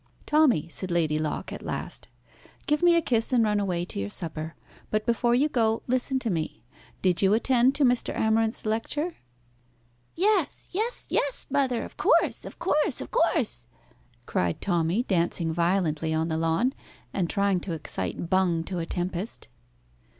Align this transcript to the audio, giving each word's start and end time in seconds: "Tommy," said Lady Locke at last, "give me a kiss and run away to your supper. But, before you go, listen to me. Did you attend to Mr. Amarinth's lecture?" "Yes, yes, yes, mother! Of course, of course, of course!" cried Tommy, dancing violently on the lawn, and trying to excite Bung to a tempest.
"Tommy," 0.25 0.67
said 0.67 0.89
Lady 0.89 1.19
Locke 1.19 1.53
at 1.53 1.61
last, 1.61 2.07
"give 2.65 2.81
me 2.81 2.95
a 2.95 3.03
kiss 3.03 3.31
and 3.31 3.43
run 3.43 3.59
away 3.59 3.85
to 3.85 3.99
your 3.99 4.09
supper. 4.09 4.55
But, 4.89 5.05
before 5.05 5.35
you 5.35 5.47
go, 5.47 5.83
listen 5.85 6.17
to 6.21 6.31
me. 6.31 6.63
Did 7.03 7.21
you 7.21 7.35
attend 7.35 7.75
to 7.75 7.85
Mr. 7.85 8.11
Amarinth's 8.15 8.65
lecture?" 8.65 9.17
"Yes, 10.15 10.69
yes, 10.71 11.05
yes, 11.11 11.45
mother! 11.51 11.83
Of 11.83 11.97
course, 11.97 12.45
of 12.45 12.57
course, 12.57 12.99
of 12.99 13.11
course!" 13.11 13.67
cried 14.25 14.59
Tommy, 14.59 15.03
dancing 15.03 15.53
violently 15.53 16.15
on 16.15 16.29
the 16.29 16.37
lawn, 16.37 16.73
and 17.13 17.29
trying 17.29 17.59
to 17.59 17.73
excite 17.73 18.27
Bung 18.27 18.63
to 18.63 18.79
a 18.79 18.87
tempest. 18.87 19.49